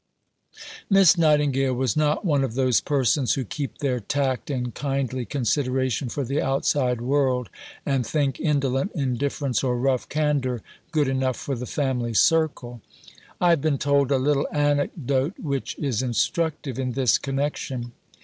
Miss 0.89 1.15
Nightingale 1.15 1.75
was 1.75 1.95
not 1.95 2.25
one 2.25 2.43
of 2.43 2.55
those 2.55 2.81
persons 2.81 3.35
who 3.35 3.43
keep 3.45 3.77
their 3.77 3.99
tact 3.99 4.49
and 4.49 4.73
kindly 4.73 5.25
consideration 5.25 6.09
for 6.09 6.23
the 6.23 6.41
outside 6.41 6.99
world 7.01 7.51
and 7.85 8.03
think 8.03 8.39
indolent 8.39 8.91
indifference 8.95 9.63
or 9.63 9.77
rough 9.77 10.09
candour 10.09 10.63
good 10.89 11.07
enough 11.07 11.37
for 11.37 11.53
the 11.53 11.67
family 11.67 12.15
circle. 12.15 12.81
I 13.39 13.51
have 13.51 13.61
been 13.61 13.77
told 13.77 14.09
a 14.11 14.17
little 14.17 14.47
anecdote 14.51 15.35
which 15.37 15.77
is 15.77 16.01
instructive 16.01 16.79
in 16.79 16.93
this 16.93 17.19
connection. 17.19 17.91